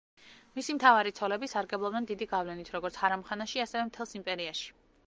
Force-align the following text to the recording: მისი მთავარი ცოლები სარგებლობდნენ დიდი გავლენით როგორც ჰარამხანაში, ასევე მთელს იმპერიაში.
მისი 0.53 0.75
მთავარი 0.77 1.11
ცოლები 1.19 1.49
სარგებლობდნენ 1.51 2.09
დიდი 2.13 2.29
გავლენით 2.33 2.75
როგორც 2.79 2.99
ჰარამხანაში, 3.05 3.65
ასევე 3.69 3.89
მთელს 3.93 4.21
იმპერიაში. 4.25 4.79